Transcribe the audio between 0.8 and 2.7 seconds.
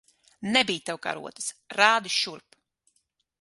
tev karotes. Rādi šurp!